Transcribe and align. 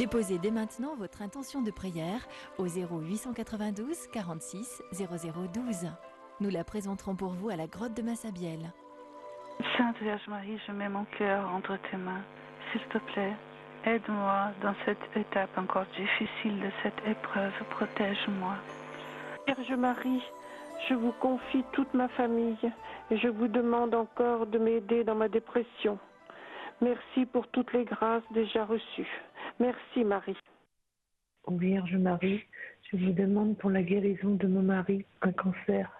Déposez 0.00 0.38
dès 0.38 0.50
maintenant 0.50 0.96
votre 0.96 1.20
intention 1.20 1.60
de 1.60 1.70
prière 1.70 2.26
au 2.56 2.64
0892 2.64 4.06
46 4.10 4.82
0012. 4.94 5.90
Nous 6.40 6.48
la 6.48 6.64
présenterons 6.64 7.14
pour 7.14 7.32
vous 7.32 7.50
à 7.50 7.56
la 7.56 7.66
grotte 7.66 7.92
de 7.92 8.00
Massabielle. 8.00 8.72
Sainte 9.76 9.98
Vierge 10.00 10.26
Marie, 10.26 10.58
je 10.66 10.72
mets 10.72 10.88
mon 10.88 11.04
cœur 11.18 11.46
entre 11.50 11.76
tes 11.90 11.98
mains. 11.98 12.22
S'il 12.72 12.80
te 12.88 12.96
plaît, 13.12 13.36
aide-moi 13.84 14.52
dans 14.62 14.74
cette 14.86 15.04
étape 15.14 15.50
encore 15.58 15.84
difficile 15.94 16.58
de 16.60 16.70
cette 16.82 17.06
épreuve. 17.06 17.52
Protège-moi. 17.68 18.54
Vierge 19.46 19.72
Marie, 19.78 20.22
je 20.88 20.94
vous 20.94 21.12
confie 21.20 21.62
toute 21.72 21.92
ma 21.92 22.08
famille 22.08 22.72
et 23.10 23.18
je 23.18 23.28
vous 23.28 23.48
demande 23.48 23.94
encore 23.94 24.46
de 24.46 24.56
m'aider 24.56 25.04
dans 25.04 25.14
ma 25.14 25.28
dépression. 25.28 25.98
Merci 26.80 27.26
pour 27.26 27.46
toutes 27.48 27.74
les 27.74 27.84
grâces 27.84 28.22
déjà 28.30 28.64
reçues. 28.64 29.20
Merci 29.60 30.04
Marie. 30.04 30.36
Vierge 31.46 31.96
Marie, 31.96 32.40
je 32.90 32.96
vous 32.96 33.12
demande 33.12 33.58
pour 33.58 33.68
la 33.68 33.82
guérison 33.82 34.36
de 34.36 34.46
mon 34.46 34.62
mari, 34.62 35.04
un 35.20 35.32
cancer, 35.32 35.90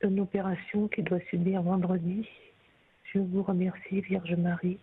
une 0.00 0.20
opération 0.20 0.88
qu'il 0.88 1.04
doit 1.04 1.20
subir 1.28 1.60
vendredi. 1.60 2.26
Je 3.12 3.18
vous 3.18 3.42
remercie, 3.42 4.00
Vierge 4.00 4.34
Marie. 4.36 4.78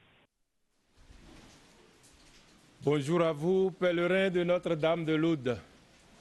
Bonjour 2.84 3.22
à 3.23 3.31
vous, 3.31 3.72
pèlerins 3.72 4.30
de 4.30 4.44
Notre-Dame 4.44 5.06
de 5.06 5.16
Lourdes, 5.16 5.58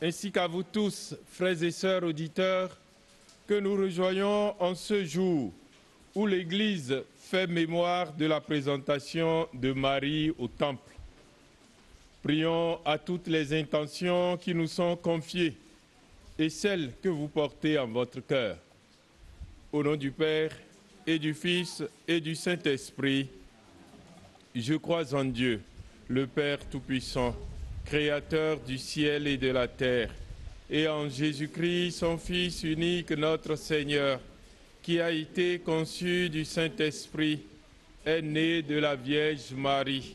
ainsi 0.00 0.32
qu'à 0.32 0.46
vous 0.46 0.62
tous, 0.62 1.14
frères 1.26 1.62
et 1.62 1.70
sœurs 1.70 2.04
auditeurs, 2.04 2.74
que 3.46 3.60
nous 3.60 3.74
rejoignons 3.74 4.54
en 4.58 4.74
ce 4.74 5.04
jour 5.04 5.52
où 6.14 6.26
l'Église 6.26 7.02
fait 7.16 7.46
mémoire 7.46 8.12
de 8.14 8.24
la 8.24 8.40
présentation 8.40 9.46
de 9.52 9.72
Marie 9.72 10.32
au 10.38 10.48
Temple. 10.48 10.97
Prions 12.28 12.78
à 12.84 12.98
toutes 12.98 13.26
les 13.28 13.58
intentions 13.58 14.36
qui 14.36 14.54
nous 14.54 14.66
sont 14.66 14.96
confiées 14.96 15.54
et 16.38 16.50
celles 16.50 16.92
que 17.02 17.08
vous 17.08 17.28
portez 17.28 17.78
en 17.78 17.86
votre 17.86 18.20
cœur. 18.20 18.58
Au 19.72 19.82
nom 19.82 19.96
du 19.96 20.10
Père 20.10 20.50
et 21.06 21.18
du 21.18 21.32
Fils 21.32 21.82
et 22.06 22.20
du 22.20 22.34
Saint-Esprit, 22.34 23.30
je 24.54 24.74
crois 24.74 25.14
en 25.14 25.24
Dieu, 25.24 25.62
le 26.08 26.26
Père 26.26 26.58
Tout-Puissant, 26.68 27.34
Créateur 27.86 28.60
du 28.60 28.76
ciel 28.76 29.26
et 29.26 29.38
de 29.38 29.48
la 29.48 29.66
terre, 29.66 30.10
et 30.68 30.86
en 30.86 31.08
Jésus-Christ, 31.08 31.92
son 31.92 32.18
Fils 32.18 32.62
unique, 32.62 33.10
notre 33.12 33.56
Seigneur, 33.56 34.20
qui 34.82 35.00
a 35.00 35.10
été 35.10 35.60
conçu 35.60 36.28
du 36.28 36.44
Saint-Esprit, 36.44 37.40
est 38.04 38.20
né 38.20 38.60
de 38.60 38.74
la 38.74 38.96
Vierge 38.96 39.54
Marie 39.56 40.14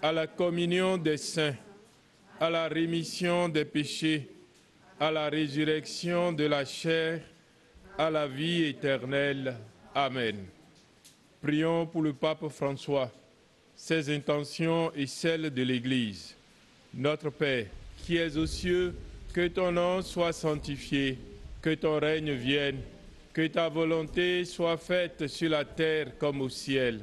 à 0.00 0.12
la 0.12 0.26
communion 0.26 0.96
des 0.96 1.16
saints, 1.16 1.56
à 2.38 2.48
la 2.48 2.68
rémission 2.68 3.48
des 3.48 3.64
péchés, 3.64 4.28
à 5.00 5.10
la 5.10 5.28
résurrection 5.28 6.32
de 6.32 6.44
la 6.44 6.64
chair, 6.64 7.20
à 7.96 8.10
la 8.10 8.28
vie 8.28 8.64
éternelle. 8.64 9.56
Amen. 9.94 10.46
Prions 11.42 11.86
pour 11.86 12.02
le 12.02 12.12
pape 12.12 12.48
François, 12.48 13.10
ses 13.74 14.14
intentions 14.14 14.92
et 14.94 15.06
celles 15.06 15.52
de 15.52 15.62
l'Église. 15.62 16.36
Notre 16.94 17.30
Père, 17.30 17.66
qui 18.04 18.16
es 18.16 18.36
aux 18.36 18.46
cieux, 18.46 18.94
que 19.32 19.48
ton 19.48 19.72
nom 19.72 20.02
soit 20.02 20.32
sanctifié, 20.32 21.18
que 21.60 21.74
ton 21.74 21.98
règne 21.98 22.32
vienne, 22.32 22.80
que 23.32 23.46
ta 23.46 23.68
volonté 23.68 24.44
soit 24.44 24.78
faite 24.78 25.26
sur 25.26 25.50
la 25.50 25.64
terre 25.64 26.16
comme 26.18 26.40
au 26.40 26.48
ciel. 26.48 27.00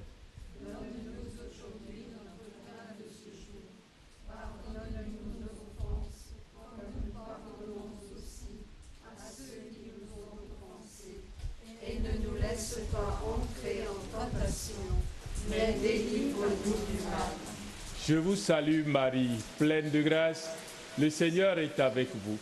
Je 18.07 18.13
vous 18.13 18.35
salue 18.35 18.85
Marie, 18.85 19.31
pleine 19.57 19.89
de 19.89 20.03
grâce. 20.03 20.55
Le 20.99 21.09
Seigneur 21.09 21.57
est 21.57 21.79
avec 21.79 22.09
vous. 22.13 22.37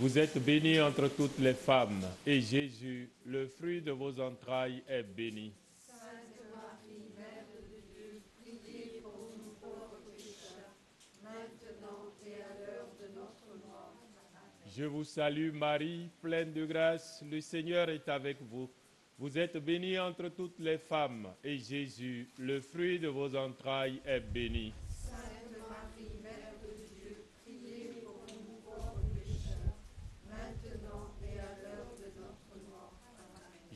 Vous 0.00 0.18
êtes 0.18 0.36
bénie 0.42 0.80
entre 0.80 1.06
toutes 1.06 1.38
les 1.38 1.54
femmes, 1.54 2.02
et 2.26 2.40
Jésus, 2.40 3.08
le 3.24 3.46
fruit 3.46 3.80
de 3.80 3.92
vos 3.92 4.20
entrailles, 4.20 4.82
est 4.88 5.04
béni. 5.04 5.52
Je 14.76 14.84
vous 14.84 15.04
salue 15.04 15.52
Marie, 15.52 16.10
pleine 16.20 16.52
de 16.52 16.66
grâce. 16.66 17.22
Le 17.30 17.40
Seigneur 17.40 17.88
est 17.90 18.08
avec 18.08 18.38
vous. 18.42 18.68
Vous 19.18 19.38
êtes 19.38 19.56
bénie 19.56 19.98
entre 19.98 20.28
toutes 20.28 20.58
les 20.58 20.76
femmes, 20.76 21.28
et 21.42 21.56
Jésus, 21.56 22.28
le 22.38 22.60
fruit 22.60 22.98
de 22.98 23.08
vos 23.08 23.34
entrailles, 23.34 24.02
est 24.04 24.20
béni. 24.20 24.74
Sainte 24.90 25.56
Marie, 25.70 26.20
Mère 26.22 26.52
de 26.62 26.84
Dieu, 26.84 27.24
priez 27.42 28.02
pour 28.04 28.26
nous 28.28 28.60
pauvres 28.62 29.00
pécheurs, 29.14 29.78
maintenant 30.28 31.14
et 31.24 31.38
à 31.38 31.56
l'heure 31.62 31.94
de 31.96 32.20
notre 32.20 32.68
mort. 32.68 32.92
Amen. 33.08 33.75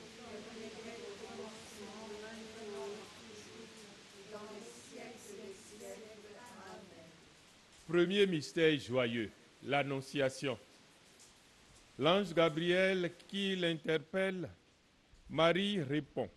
Premier 7.91 8.25
mystère 8.25 8.79
joyeux, 8.79 9.29
l'Annonciation. 9.63 10.57
L'ange 11.99 12.33
Gabriel 12.33 13.11
qui 13.27 13.53
l'interpelle, 13.57 14.49
Marie 15.29 15.81
répond, 15.81 16.29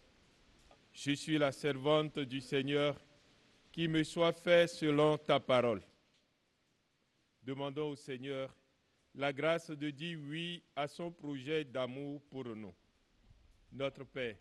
Je 0.92 1.12
suis 1.12 1.38
la 1.38 1.52
servante 1.52 2.18
du 2.18 2.40
Seigneur, 2.40 3.00
qui 3.70 3.86
me 3.86 4.02
soit 4.02 4.32
fait 4.32 4.66
selon 4.66 5.16
ta 5.16 5.38
parole. 5.38 5.80
Demandons 7.44 7.90
au 7.90 7.96
Seigneur 7.96 8.52
la 9.14 9.32
grâce 9.32 9.70
de 9.70 9.90
dire 9.90 10.18
oui 10.28 10.60
à 10.74 10.88
son 10.88 11.12
projet 11.12 11.62
d'amour 11.62 12.20
pour 12.32 12.46
nous. 12.46 12.74
Notre 13.70 14.02
Père, 14.02 14.34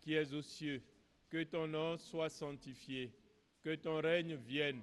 qui 0.00 0.14
es 0.14 0.34
aux 0.34 0.42
cieux, 0.42 0.82
que 1.30 1.44
ton 1.44 1.68
nom 1.68 1.96
soit 1.96 2.28
sanctifié, 2.28 3.12
que 3.62 3.76
ton 3.76 4.00
règne 4.00 4.34
vienne, 4.34 4.82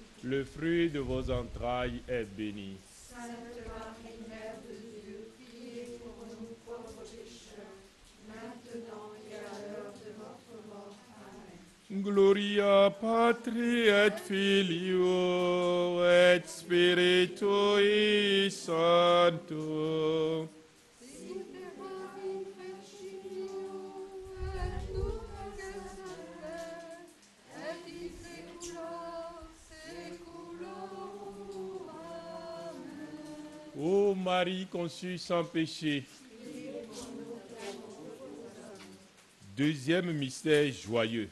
le 0.23 0.43
fruit 0.43 0.89
de 0.89 0.99
vos 0.99 1.29
entrailles, 1.31 2.01
est 2.07 2.25
béni. 2.25 2.77
Sainte 3.09 3.21
Marie, 3.67 4.21
Mère 4.29 4.57
de 4.67 4.73
Dieu, 5.03 5.31
priez 5.37 5.97
pour 5.99 6.25
nous 6.27 6.55
pauvres 6.65 7.03
pécheurs, 7.03 7.77
maintenant 8.27 9.11
et 9.29 9.35
à 9.35 9.37
l'heure 9.67 9.93
de 9.93 10.09
notre 10.19 10.55
mort. 10.69 10.95
Amen. 11.17 12.01
Gloria 12.03 12.77
Patri 13.01 13.87
et 13.87 14.11
Filio 14.25 16.03
et 16.05 16.41
Spiritui 16.45 17.89
Sancto. 18.51 20.47
Ô 33.83 34.13
Marie 34.13 34.67
conçue 34.67 35.17
sans 35.17 35.43
péché. 35.43 36.03
Deuxième 39.57 40.11
mystère 40.11 40.71
joyeux, 40.71 41.27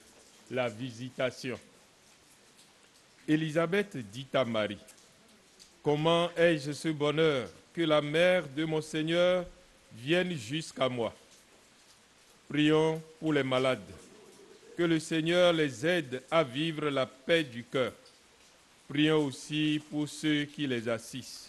la 0.49 0.67
visitation. 0.67 1.59
Élisabeth 3.27 3.97
dit 4.11 4.25
à 4.33 4.43
Marie, 4.45 4.79
Comment 5.83 6.31
ai-je 6.35 6.71
ce 6.71 6.87
bonheur 6.87 7.47
que 7.71 7.83
la 7.83 8.01
mère 8.01 8.47
de 8.47 8.65
mon 8.65 8.81
Seigneur 8.81 9.45
vienne 9.93 10.35
jusqu'à 10.35 10.89
moi? 10.89 11.13
Prions 12.49 12.99
pour 13.19 13.31
les 13.31 13.43
malades, 13.43 13.77
que 14.75 14.81
le 14.81 14.99
Seigneur 14.99 15.53
les 15.53 15.85
aide 15.85 16.23
à 16.31 16.43
vivre 16.43 16.89
la 16.89 17.05
paix 17.05 17.43
du 17.43 17.63
cœur. 17.63 17.93
Prions 18.87 19.23
aussi 19.23 19.79
pour 19.91 20.09
ceux 20.09 20.45
qui 20.45 20.65
les 20.65 20.89
assistent. 20.89 21.48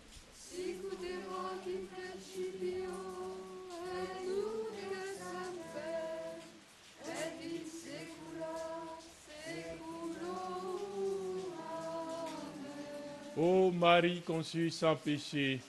Marie 13.81 14.21
conçue 14.21 14.69
sans 14.69 14.95
péché. 14.95 15.59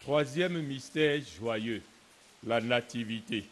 Troisième 0.00 0.60
mystère 0.62 1.22
joyeux, 1.38 1.80
la 2.44 2.60
nativité. 2.60 3.44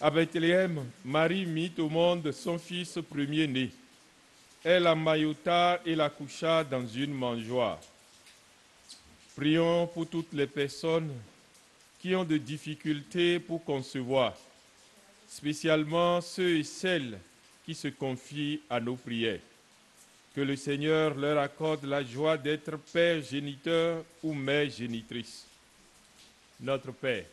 À 0.00 0.10
Bethléem, 0.10 0.86
Marie 1.04 1.44
mit 1.44 1.70
au 1.76 1.90
monde 1.90 2.32
son 2.32 2.58
fils 2.58 2.98
premier-né. 3.10 3.72
Elle 4.64 4.84
l'emmaillota 4.84 5.82
et 5.84 5.94
la 5.94 6.08
coucha 6.08 6.64
dans 6.64 6.86
une 6.86 7.12
mangeoire. 7.12 7.78
Prions 9.36 9.86
pour 9.86 10.08
toutes 10.08 10.32
les 10.32 10.46
personnes 10.46 11.12
qui 12.00 12.14
ont 12.14 12.24
de 12.24 12.38
difficultés 12.38 13.38
pour 13.38 13.62
concevoir, 13.62 14.32
spécialement 15.28 16.22
ceux 16.22 16.56
et 16.56 16.64
celles 16.64 17.18
qui 17.66 17.74
se 17.74 17.88
confient 17.88 18.60
à 18.70 18.78
nos 18.80 18.94
prières. 18.94 19.40
Que 20.34 20.40
le 20.40 20.54
Seigneur 20.54 21.14
leur 21.16 21.38
accorde 21.38 21.84
la 21.84 22.04
joie 22.04 22.38
d'être 22.38 22.76
père 22.92 23.20
géniteur 23.22 24.04
ou 24.22 24.32
mère 24.32 24.70
génitrice. 24.70 25.44
Notre 26.60 26.92
Père, 26.92 27.24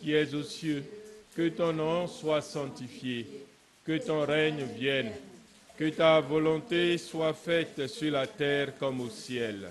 qui 0.00 0.12
es 0.12 0.34
aux 0.34 0.42
cieux, 0.42 0.84
que 1.34 1.48
ton 1.48 1.72
nom 1.72 2.06
soit 2.06 2.42
sanctifié, 2.42 3.26
que 3.84 3.96
ton 3.98 4.26
règne 4.26 4.64
vienne, 4.76 5.12
que 5.78 5.88
ta 5.88 6.20
volonté 6.20 6.98
soit 6.98 7.32
faite 7.32 7.86
sur 7.86 8.12
la 8.12 8.26
terre 8.26 8.76
comme 8.78 9.00
au 9.00 9.10
ciel. 9.10 9.70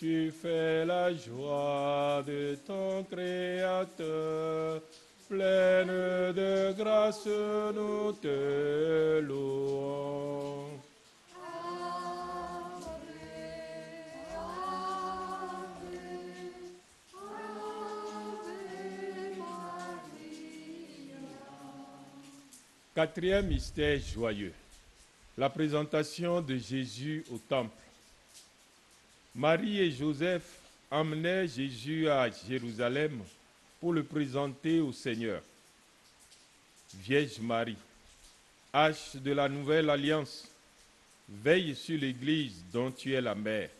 tu 0.00 0.30
fais 0.30 0.86
la 0.86 1.12
joie 1.14 2.24
de 2.26 2.56
ton 2.66 3.04
Créateur, 3.04 4.80
pleine 5.28 6.32
de 6.32 6.72
grâce, 6.72 7.26
nous 7.26 8.12
te 8.12 9.20
louons. 9.20 10.68
Quatrième 22.94 23.48
mystère 23.48 24.00
joyeux, 24.00 24.54
la 25.36 25.50
présentation 25.50 26.40
de 26.40 26.56
Jésus 26.56 27.22
au 27.30 27.36
temple. 27.36 27.79
Marie 29.34 29.80
et 29.80 29.90
Joseph 29.90 30.58
emmenaient 30.90 31.46
Jésus 31.46 32.08
à 32.08 32.28
Jérusalem 32.30 33.20
pour 33.80 33.92
le 33.92 34.02
présenter 34.02 34.80
au 34.80 34.92
Seigneur. 34.92 35.42
Vierge 36.94 37.38
Marie, 37.40 37.76
hache 38.72 39.16
de 39.16 39.32
la 39.32 39.48
nouvelle 39.48 39.88
alliance, 39.88 40.48
veille 41.28 41.76
sur 41.76 41.98
l'Église 41.98 42.62
dont 42.72 42.90
tu 42.90 43.14
es 43.14 43.20
la 43.20 43.34
mère. 43.34 43.70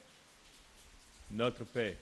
Notre 1.32 1.64
Père, 1.64 1.96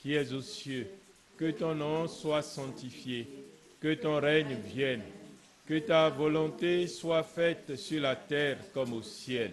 qui 0.00 0.14
es 0.14 0.32
aux 0.32 0.42
cieux, 0.42 0.88
que 1.36 1.50
ton 1.50 1.74
nom 1.74 2.06
soit 2.06 2.42
sanctifié, 2.42 3.26
que 3.80 3.94
ton 3.94 4.20
règne 4.20 4.56
vienne 4.66 5.02
que 5.70 5.78
ta 5.78 6.08
volonté 6.08 6.88
soit 6.88 7.22
faite 7.22 7.76
sur 7.76 8.00
la 8.02 8.16
terre 8.16 8.58
comme 8.74 8.92
au 8.92 9.02
ciel. 9.02 9.52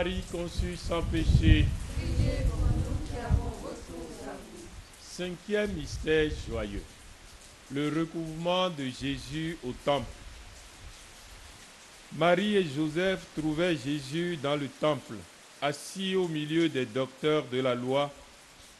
Marie 0.00 0.24
conçue 0.32 0.78
sans 0.78 1.02
péché, 1.02 1.66
cinquième 5.02 5.72
mystère 5.72 6.30
joyeux, 6.48 6.82
le 7.70 7.90
recouvrement 7.90 8.70
de 8.70 8.84
Jésus 8.84 9.58
au 9.62 9.72
temple. 9.84 10.08
Marie 12.16 12.56
et 12.56 12.64
Joseph 12.64 13.26
trouvaient 13.36 13.76
Jésus 13.76 14.38
dans 14.42 14.56
le 14.56 14.68
temple, 14.68 15.16
assis 15.60 16.14
au 16.14 16.28
milieu 16.28 16.70
des 16.70 16.86
docteurs 16.86 17.44
de 17.52 17.60
la 17.60 17.74
loi, 17.74 18.10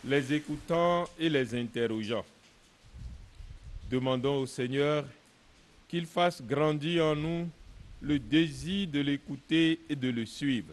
les 0.02 0.32
écoutant 0.32 1.06
et 1.18 1.28
les 1.28 1.54
interrogeant. 1.54 2.24
Demandons 3.90 4.38
au 4.38 4.46
Seigneur 4.46 5.04
qu'il 5.86 6.06
fasse 6.06 6.40
grandir 6.40 7.04
en 7.04 7.14
nous 7.14 7.46
le 8.00 8.18
désir 8.18 8.88
de 8.88 9.00
l'écouter 9.00 9.80
et 9.90 9.96
de 9.96 10.08
le 10.08 10.24
suivre. 10.24 10.72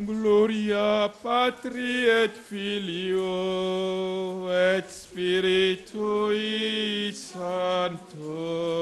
Gloria 0.00 1.10
Patri 1.22 2.06
et 2.06 2.30
Filio 2.48 3.26
et 4.48 4.84
Spiritui 4.88 5.92
Sancto. 7.12 8.78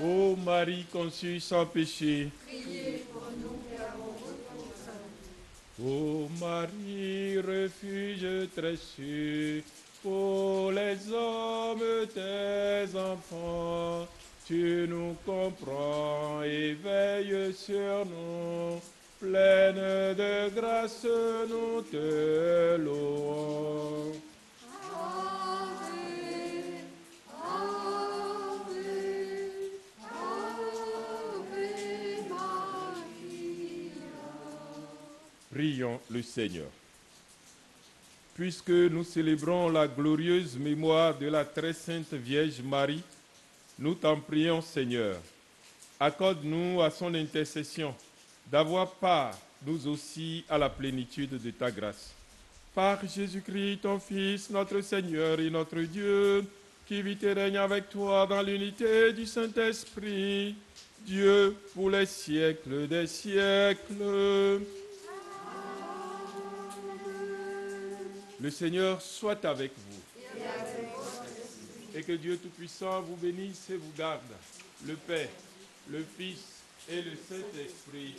Ô 0.00 0.36
Marie 0.36 0.86
conçue 0.90 1.40
sans 1.40 1.66
péché, 1.66 2.30
Priez 2.46 3.04
pour 3.12 3.24
nous 3.36 3.58
qui 3.68 3.74
avons 3.82 4.12
recours 4.12 4.72
à 4.86 4.92
vous. 4.92 5.10
Ô 5.84 6.28
Marie, 6.40 7.38
refuge 7.38 8.48
très 8.54 8.76
sûr 8.76 9.62
pour 10.02 10.72
les 10.72 11.12
hommes 11.12 12.06
tes 12.14 12.96
enfants, 12.96 14.06
tu 14.46 14.86
nous 14.88 15.16
comprends 15.26 16.42
et 16.42 16.74
veilles 16.74 17.52
sur 17.52 18.06
nous. 18.06 18.80
Pleine 19.20 20.14
de 20.14 20.48
grâce, 20.54 21.04
nous 21.50 21.82
te 21.82 22.76
louons. 22.76 24.12
Prions 35.50 35.98
le 36.10 36.22
Seigneur. 36.22 36.68
Puisque 38.34 38.68
nous 38.68 39.02
célébrons 39.02 39.70
la 39.70 39.88
glorieuse 39.88 40.56
mémoire 40.56 41.16
de 41.18 41.26
la 41.26 41.44
très 41.44 41.72
sainte 41.72 42.12
Vierge 42.12 42.60
Marie, 42.62 43.02
nous 43.78 43.94
t'en 43.94 44.20
prions 44.20 44.60
Seigneur. 44.60 45.18
Accorde-nous 45.98 46.82
à 46.82 46.90
son 46.90 47.14
intercession 47.14 47.94
d'avoir 48.50 48.90
part, 48.92 49.36
nous 49.66 49.88
aussi, 49.88 50.44
à 50.48 50.58
la 50.58 50.68
plénitude 50.68 51.42
de 51.42 51.50
ta 51.50 51.70
grâce. 51.70 52.12
Par 52.74 53.00
Jésus-Christ, 53.06 53.80
ton 53.82 53.98
Fils, 53.98 54.50
notre 54.50 54.80
Seigneur 54.82 55.40
et 55.40 55.50
notre 55.50 55.80
Dieu, 55.80 56.44
qui 56.86 57.02
vit 57.02 57.18
et 57.22 57.32
règne 57.32 57.56
avec 57.56 57.88
toi 57.90 58.26
dans 58.26 58.42
l'unité 58.42 59.12
du 59.12 59.26
Saint-Esprit, 59.26 60.54
Dieu 61.00 61.56
pour 61.74 61.90
les 61.90 62.06
siècles 62.06 62.86
des 62.86 63.06
siècles. 63.06 64.60
Le 68.40 68.50
Seigneur 68.50 69.02
soit 69.02 69.44
avec 69.44 69.72
vous. 69.76 70.00
Et 71.94 72.02
que 72.02 72.12
Dieu 72.12 72.36
Tout-Puissant 72.36 73.00
vous 73.02 73.16
bénisse 73.16 73.70
et 73.70 73.76
vous 73.76 73.92
garde. 73.96 74.20
Le 74.86 74.94
Père, 74.94 75.28
le 75.90 76.04
Fils 76.16 76.38
et 76.88 77.02
le 77.02 77.12
Saint-Esprit. 77.16 78.14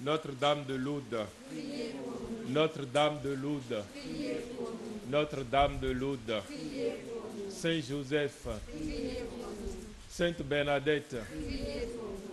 Notre-Dame 0.00 0.64
de 0.66 0.74
Lourdes. 0.74 1.26
Notre-Dame 2.48 3.20
de 3.24 3.30
Lourdes. 3.30 3.82
Notre-Dame 5.08 5.80
de 5.80 5.88
Lourdes. 5.88 6.42
Saint 7.48 7.80
Joseph. 7.80 8.46
Sainte 10.08 10.42
Bernadette. 10.42 11.16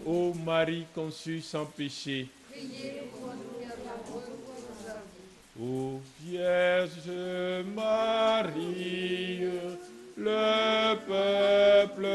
Ô 0.05 0.33
Marie 0.33 0.85
conçue 0.93 1.41
sans 1.41 1.65
péché. 1.65 2.27
Ô 5.59 6.01
Vierge 6.19 7.11
Marie, 7.75 9.47
le 10.17 10.95
peuple 11.05 12.07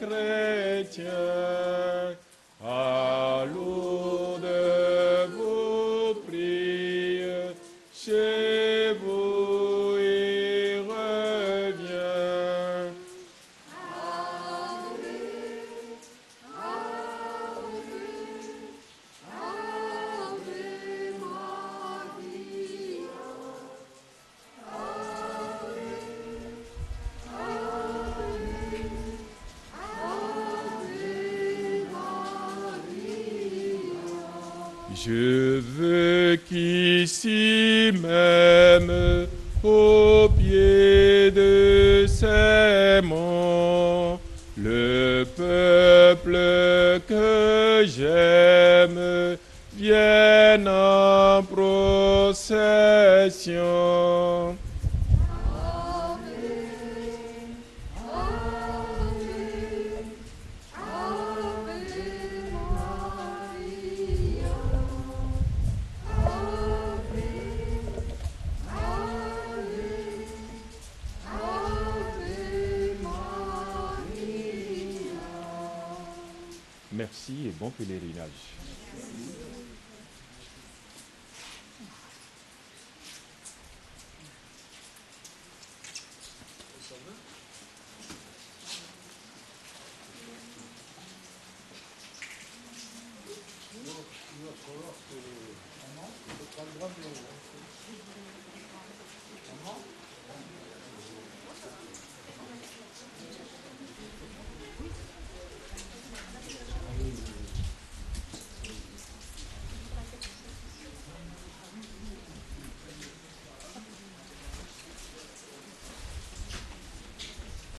chrétien, 0.00 1.04
à 2.64 3.15
qu'ici 37.06 37.92
même, 38.02 39.26
au 39.62 40.28
pied 40.36 41.30
de 41.30 42.04
ces 42.08 43.00
monts, 43.04 44.18
le 44.56 45.24
peuple 45.36 47.00
que 47.06 47.84
j'aime 47.86 49.36
vienne 49.76 50.66
en 50.68 51.44
procession. 51.44 52.66
Merci 77.66 77.82
et 77.82 77.86
bon 77.86 77.98
pèlerinage. 78.00 78.65